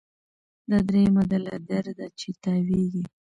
دا 0.69 0.77
دریمه 0.87 1.23
ده 1.31 1.37
له 1.45 1.53
درده 1.69 2.07
چي 2.19 2.29
تاویږي 2.43 3.03